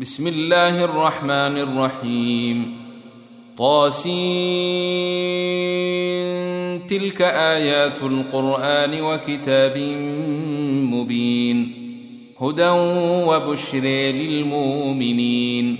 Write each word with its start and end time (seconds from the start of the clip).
بسم 0.00 0.26
الله 0.26 0.84
الرحمن 0.84 1.30
الرحيم. 1.30 2.76
طاسين. 3.58 4.06
تلك 6.86 7.22
آيات 7.22 8.02
القرآن 8.02 9.00
وكتاب 9.00 9.78
مبين. 10.92 11.72
هدى 12.40 12.68
وبشر 13.28 13.84
للمؤمنين. 14.14 15.76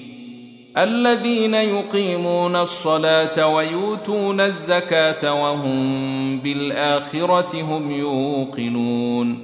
الذين 0.77 1.55
يقيمون 1.55 2.57
الصلاة 2.57 3.46
ويؤتون 3.46 4.41
الزكاة 4.41 5.43
وهم 5.43 6.39
بالآخرة 6.39 7.62
هم 7.62 7.91
يوقنون. 7.91 9.43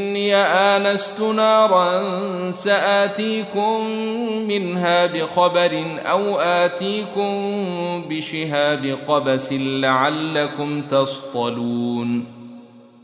إني 0.21 0.35
آنست 0.35 1.19
نارا 1.19 2.51
سآتيكم 2.51 3.85
منها 4.47 5.05
بخبر 5.05 5.83
أو 6.05 6.39
آتيكم 6.39 7.31
بشهاب 8.09 8.97
قبس 9.07 9.53
لعلكم 9.53 10.81
تصطلون. 10.81 12.25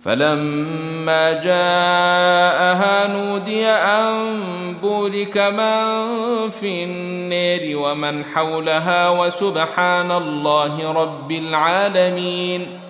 فلما 0.01 1.31
جاءها 1.31 3.07
نودي 3.07 3.65
أن 3.65 4.33
بورك 4.81 5.37
من 5.37 6.49
في 6.49 6.83
النير 6.83 7.77
ومن 7.77 8.25
حولها 8.25 9.09
وسبحان 9.09 10.11
الله 10.11 10.91
رب 10.91 11.31
العالمين. 11.31 12.86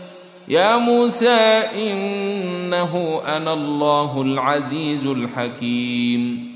يا 0.48 0.78
موسى 0.78 1.64
إنه 1.76 3.22
أنا 3.26 3.54
الله 3.54 4.22
العزيز 4.22 5.06
الحكيم. 5.06 6.48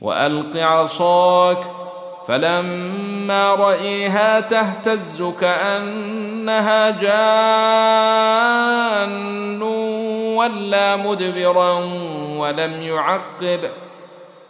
وألق 0.00 0.56
عصاك 0.56 1.58
فلما 2.26 3.54
رأيها 3.54 4.40
تهتز 4.40 5.22
كأنها 5.40 6.90
جان 6.90 7.12
ولا 10.36 10.96
مدبرا 10.96 11.72
ولم 12.36 12.82
يعقب. 12.82 13.60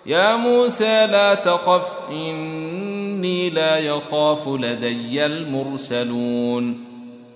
يا 0.06 0.36
موسى 0.36 1.06
لا 1.06 1.34
تخف 1.34 1.88
إني 2.10 3.50
لا 3.50 3.78
يخاف 3.78 4.48
لدي 4.48 5.26
المرسلون. 5.26 6.89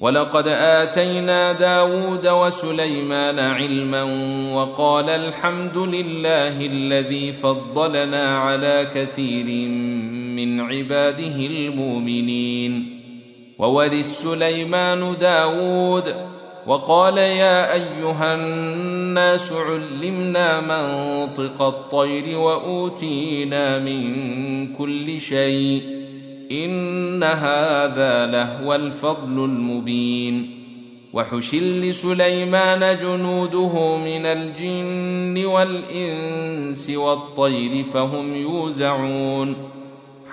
ولقد 0.00 0.48
آتينا 0.48 1.52
داود 1.52 2.26
وسليمان 2.26 3.38
علما 3.38 4.02
وقال 4.54 5.10
الحمد 5.10 5.78
لله 5.78 6.66
الذي 6.66 7.32
فضلنا 7.32 8.38
على 8.38 8.86
كثير 8.94 9.68
من 10.36 10.60
عباده 10.60 11.36
المؤمنين. 11.36 13.00
وورث 13.58 14.22
سليمان 14.22 15.16
داود 15.20 16.14
وقال 16.66 17.18
يا 17.18 17.72
أيها 17.72 18.34
الناس 18.34 19.52
علمنا 19.52 20.60
منطق 20.60 21.62
الطير 21.62 22.38
وأوتينا 22.38 23.78
من 23.78 24.72
كل 24.72 25.20
شيء. 25.20 26.05
إن 26.52 27.22
هذا 27.22 28.26
لهو 28.26 28.74
الفضل 28.74 29.44
المبين. 29.44 30.62
وحشل 31.12 31.80
لسليمان 31.80 32.98
جنوده 32.98 33.96
من 33.96 34.26
الجن 34.26 35.44
والإنس 35.46 36.90
والطير 36.90 37.84
فهم 37.84 38.34
يوزعون. 38.34 39.75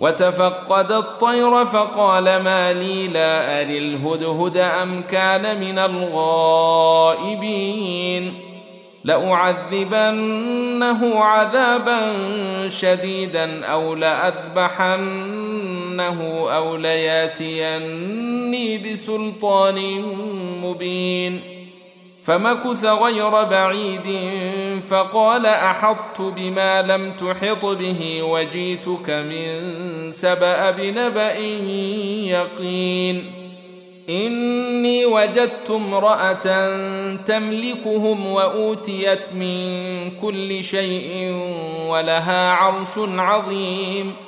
وتفقد 0.00 0.92
الطير 0.92 1.64
فقال 1.64 2.24
ما 2.24 2.72
لي 2.72 3.08
لا 3.08 3.60
أري 3.60 3.78
الهدهد 3.78 4.56
أم 4.56 5.02
كان 5.02 5.60
من 5.60 5.78
الغائبين 5.78 7.68
لأعذبنه 9.04 10.44
عذابا 11.24 12.12
شديدا 12.68 13.64
أو 13.64 13.94
لأذبحنه 13.94 15.38
أو 16.56 16.76
لياتيني 16.76 18.78
بسلطان 18.78 20.02
مبين 20.62 21.57
فمكث 22.28 22.84
غير 22.84 23.44
بعيد 23.44 24.30
فقال 24.90 25.46
أحطت 25.46 26.20
بما 26.20 26.82
لم 26.82 27.12
تحط 27.12 27.66
به 27.66 28.22
وجيتك 28.22 29.10
من 29.10 29.48
سبأ 30.12 30.70
بنبأ 30.70 31.34
يقين. 32.28 33.32
إني 34.10 35.06
وجدت 35.06 35.70
امرأة 35.70 36.76
تملكهم 37.16 38.26
وأوتيت 38.26 39.32
من 39.34 40.10
كل 40.10 40.64
شيء 40.64 41.32
ولها 41.88 42.52
عرش 42.52 42.98
عظيم. 42.98 44.27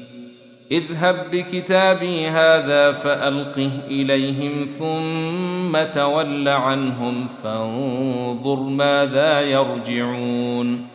اذهب 0.71 1.15
بكتابي 1.31 2.27
هذا 2.27 2.91
فألقه 2.91 3.71
إليهم 3.87 4.65
ثم 4.65 5.83
تول 5.93 6.47
عنهم 6.47 7.27
فانظر 7.43 8.59
ماذا 8.59 9.41
يرجعون. 9.41 10.87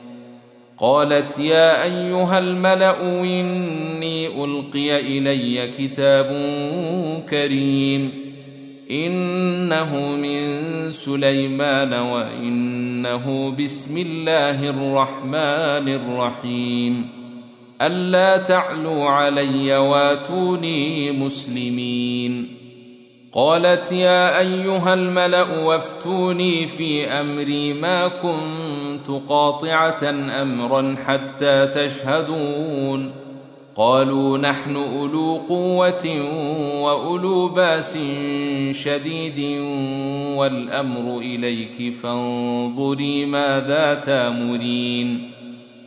قالت 0.78 1.38
يا 1.38 1.82
أيها 1.82 2.38
الملأ 2.38 3.02
إني 3.22 4.44
ألقي 4.44 5.00
إلي 5.00 5.68
كتاب 5.78 6.26
كريم 7.30 8.10
إنه 8.90 10.16
من 10.16 10.62
سليمان 10.92 11.92
وإنه 11.92 13.50
بسم 13.50 13.98
الله 13.98 14.70
الرحمن 14.70 15.88
الرحيم. 15.88 17.15
ألا 17.82 18.36
تعلوا 18.36 19.04
علي 19.04 19.76
واتوني 19.76 21.12
مسلمين. 21.12 22.56
قالت 23.32 23.92
يا 23.92 24.38
أيها 24.38 24.94
الملأ 24.94 25.58
وافتوني 25.58 26.66
في 26.66 27.06
أمري 27.06 27.72
ما 27.72 28.08
كنت 28.08 29.22
قاطعة 29.28 30.04
أمرا 30.42 30.96
حتى 31.06 31.66
تشهدون. 31.66 33.12
قالوا 33.76 34.38
نحن 34.38 34.76
أولو 34.76 35.36
قوة 35.48 36.22
وأولو 36.82 37.48
باس 37.48 37.98
شديد 38.70 39.60
والأمر 40.36 41.18
إليك 41.18 41.94
فانظري 41.94 43.26
ماذا 43.26 43.94
تامرين. 43.94 45.35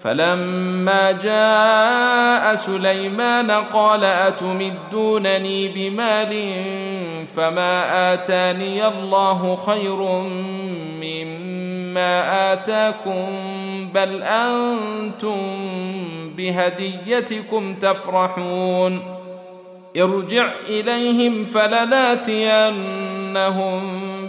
فلما 0.00 1.12
جاء 1.12 2.54
سليمان 2.54 3.50
قال 3.50 4.04
أتمدونني 4.04 5.68
بمال 5.68 6.34
فما 7.26 8.14
آتاني 8.14 8.88
الله 8.88 9.56
خير 9.56 10.22
مما 11.02 12.52
آتاكم 12.52 13.26
بل 13.94 14.22
أنتم 14.22 15.38
بهديتكم 16.36 17.74
تفرحون 17.74 19.18
ارجع 19.96 20.52
إليهم 20.68 21.44
فلناتينهم 21.44 22.68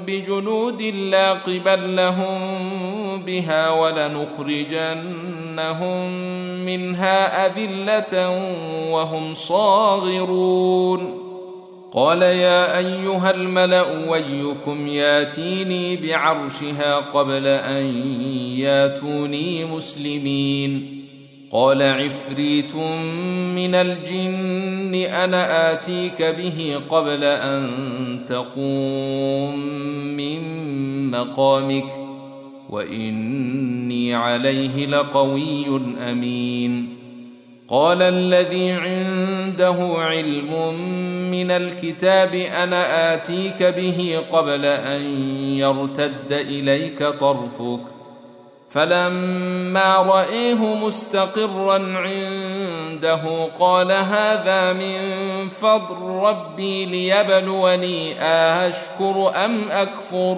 بجنود 0.08 0.82
لا 0.82 1.34
قبل 1.34 1.96
لهم 1.96 2.99
بها 3.18 3.70
ولنخرجنهم 3.70 5.00
منها 6.66 7.46
أذلة 7.46 8.30
وهم 8.92 9.34
صاغرون 9.34 11.30
قال 11.94 12.22
يا 12.22 12.78
أيها 12.78 13.32
الملأ 13.32 14.10
ويكم 14.10 14.88
ياتيني 14.88 15.96
بعرشها 15.96 16.96
قبل 16.96 17.48
أن 17.48 17.86
ياتوني 18.58 19.66
مسلمين 19.66 21.00
قال 21.52 21.84
عفريت 21.84 22.76
من 23.56 23.76
الجن 23.76 24.96
أنا 24.96 25.74
اتيك 25.74 26.22
به 26.22 26.76
قبل 26.90 27.24
ان 27.24 27.70
تقوم 28.28 29.60
من 30.18 30.42
مقامك 31.12 32.09
واني 32.70 34.16
عليه 34.16 34.86
لقوي 34.86 35.82
امين. 36.12 36.96
قال 37.68 38.02
الذي 38.02 38.72
عنده 38.72 39.96
علم 39.98 40.74
من 41.32 41.52
الكتاب 41.52 42.36
أنا 42.36 43.14
اتيك 43.14 43.64
به 43.64 44.20
قبل 44.32 44.66
ان 44.66 45.02
يرتد 45.58 46.32
اليك 46.32 47.04
طرفك. 47.04 47.80
فلما 48.70 49.96
رأيه 49.96 50.76
مستقرا 50.86 51.78
عنده 51.98 53.46
قال 53.60 53.92
هذا 53.92 54.74
من 54.74 55.00
فضل 55.50 55.96
ربي 56.02 56.86
ليبلوني 56.86 58.22
أشكر 58.22 59.32
أم 59.46 59.62
أكفر. 59.72 60.38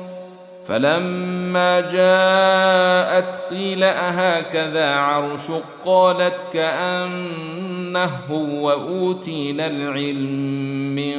فلما 0.65 1.79
جاءت 1.79 3.35
قيل 3.49 3.83
أهكذا 3.83 4.95
عرشك 4.95 5.63
قالت 5.85 6.35
كأنه 6.53 8.31
وأوتينا 8.61 9.67
العلم 9.67 10.95
من 10.95 11.17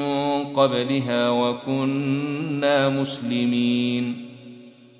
قبلها 0.52 1.30
وكنا 1.30 2.88
مسلمين. 2.88 4.28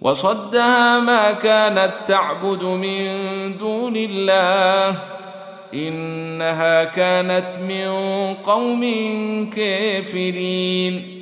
وصدها 0.01 1.01
ما 1.01 1.33
كانت 1.33 1.93
تعبد 2.07 2.63
من 2.65 3.09
دون 3.59 3.97
الله 3.97 4.99
إنها 5.75 6.85
كانت 6.85 7.57
من 7.69 7.89
قوم 8.35 8.83
كافرين. 9.51 11.22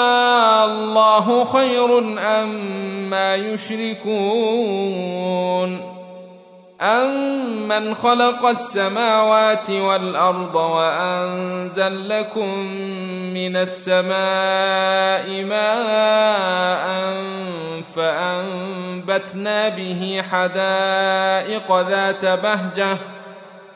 الله 0.71 1.45
خير 1.45 1.97
أم 2.19 2.49
ما 3.09 3.35
يشركون 3.35 5.01
أمن 6.81 7.95
خلق 7.95 8.45
السماوات 8.45 9.69
والأرض 9.69 10.55
وأنزل 10.55 12.09
لكم 12.09 12.57
من 13.33 13.55
السماء 13.55 15.43
ماء 15.43 16.91
فأنبتنا 17.95 19.69
به 19.69 20.23
حدائق 20.31 21.89
ذات 21.89 22.25
بهجة 22.25 22.97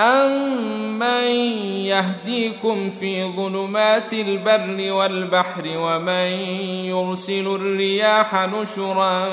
أمن 0.00 1.26
يهديكم 1.84 2.90
في 2.90 3.24
ظلمات 3.24 4.12
البر 4.12 4.92
والبحر 4.92 5.62
ومن 5.66 6.30
يرسل 6.84 7.46
الرياح 7.46 8.34
نشرا 8.34 9.28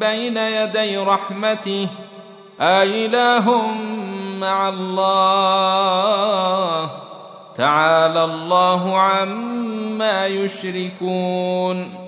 بين 0.00 0.36
يدي 0.36 0.96
رحمته 0.96 1.88
أإله 2.60 3.72
مع 4.40 4.68
الله 4.68 5.70
تعالى 7.54 8.24
الله 8.24 8.98
عما 8.98 10.26
يشركون 10.26 12.07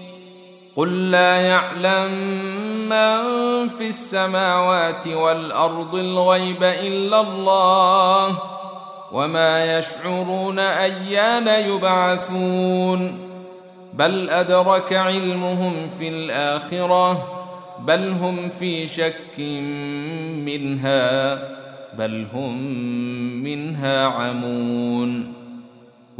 قل 0.75 1.11
لا 1.11 1.35
يعلم 1.35 2.11
من 2.89 3.67
في 3.67 3.87
السماوات 3.89 5.07
والارض 5.07 5.95
الغيب 5.95 6.63
الا 6.63 7.21
الله 7.21 8.37
وما 9.11 9.77
يشعرون 9.77 10.59
ايان 10.59 11.47
يبعثون 11.69 13.19
بل 13.93 14.29
ادرك 14.29 14.93
علمهم 14.93 15.89
في 15.89 16.07
الاخره 16.07 17.27
بل 17.79 18.09
هم 18.09 18.49
في 18.49 18.87
شك 18.87 19.39
منها 20.45 21.33
بل 21.93 22.25
هم 22.33 22.57
منها 23.43 24.05
عمون 24.05 25.40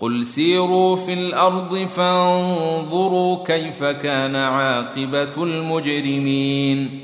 قل 0.00 0.26
سيروا 0.26 0.96
في 0.96 1.12
الأرض 1.12 1.76
فانظروا 1.76 3.44
كيف 3.44 3.84
كان 3.84 4.36
عاقبه 4.36 5.44
المجرمين 5.44 7.00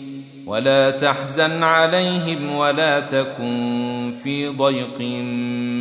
ولا 0.47 0.91
تحزن 0.91 1.63
عليهم 1.63 2.55
ولا 2.55 3.01
تكن 3.01 4.13
في 4.23 4.49
ضيق 4.49 5.01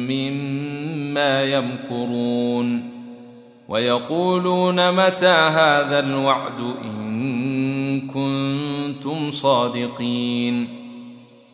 مما 0.09 1.43
يمكرون 1.43 2.91
ويقولون 3.69 4.91
متى 4.91 5.27
هذا 5.27 5.99
الوعد 5.99 6.59
ان 6.83 8.01
كنتم 8.07 9.31
صادقين 9.31 10.85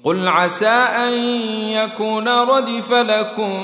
قل 0.04 0.28
عسى 0.28 0.68
ان 0.68 1.14
يكون 1.70 2.28
ردف 2.28 2.94
لكم 2.94 3.64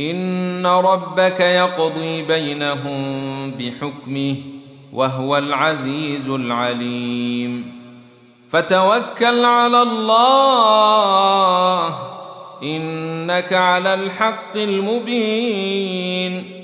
إن 0.00 0.66
ربك 0.66 1.40
يقضي 1.40 2.22
بينهم 2.22 3.50
بحكمه 3.50 4.36
وهو 4.92 5.38
العزيز 5.38 6.28
العليم. 6.28 7.80
فتوكل 8.50 9.44
على 9.44 9.82
الله 9.82 10.50
إنك 12.62 13.52
على 13.52 13.94
الحق 13.94 14.56
المبين. 14.56 16.60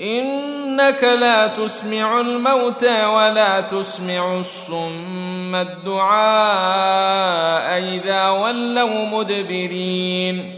إنك 0.00 1.04
لا 1.04 1.46
تسمع 1.46 2.20
الموتى 2.20 3.06
ولا 3.06 3.60
تسمع 3.60 4.38
الصم 4.38 5.54
الدعاء 5.54 6.18
إذا 7.82 8.28
ولوا 8.28 9.06
مدبرين. 9.06 10.57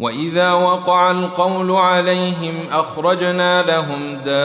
واذا 0.00 0.52
وقع 0.52 1.10
القول 1.10 1.70
عليهم 1.70 2.54
اخرجنا 2.70 3.62
لهم 3.62 4.14
دابه 4.24 4.44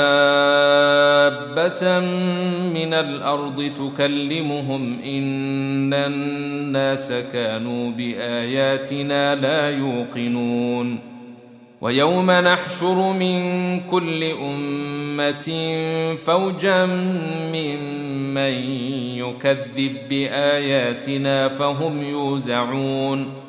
من 2.73 2.93
الأرض 2.93 3.71
تكلمهم 3.77 4.99
ان 5.05 5.93
الناس 5.93 7.13
كانوا 7.33 7.91
باياتنا 7.91 9.35
لا 9.35 9.69
يوقنون 9.69 10.99
ويوم 11.81 12.31
نحشر 12.31 13.13
من 13.13 13.79
كل 13.79 14.23
امه 14.23 15.75
فوجا 16.15 16.85
ممن 17.53 18.53
يكذب 19.17 19.95
باياتنا 20.09 21.47
فهم 21.47 22.03
يوزعون 22.03 23.48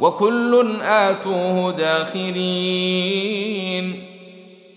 وكل 0.00 0.80
آتوه 0.82 1.72
داخرين 1.72 3.36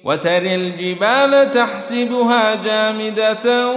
وترى 0.04 0.56
الجبال 0.56 1.52
تحسبها 1.52 2.56
جامدة 2.56 3.72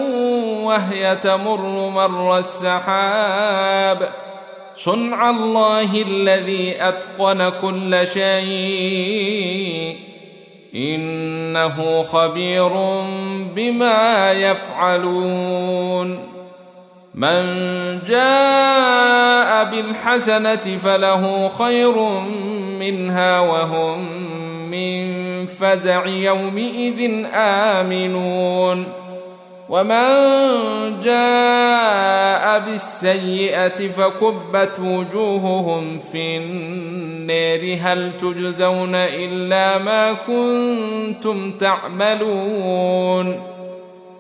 وهي 0.65 1.17
تمر 1.17 1.89
مر 1.89 2.39
السحاب 2.39 4.09
صنع 4.77 5.31
الله 5.31 6.03
الذي 6.03 6.77
أتقن 6.89 7.53
كل 7.63 8.07
شيء 8.07 9.97
إنه 10.75 12.03
خبير 12.03 12.73
بما 13.55 14.33
يفعلون 14.33 16.32
من 17.15 17.43
جاء 18.07 19.65
بالحسنة 19.65 20.57
فله 20.57 21.49
خير 21.49 21.99
منها 22.79 23.41
وهم 23.41 24.09
من 24.71 25.47
فزع 25.47 26.07
يومئذ 26.07 27.27
آمنون. 27.35 28.85
ومن 29.69 31.01
جاء 31.01 32.59
بالسيئة 32.59 33.89
فكبت 33.89 34.81
وجوههم 34.81 35.99
في 35.99 36.37
النار. 36.37 37.79
هل 37.81 38.13
تجزون 38.19 38.95
إلا 38.95 39.79
ما 39.79 40.13
كنتم 40.13 41.51
تعملون؟ 41.51 43.52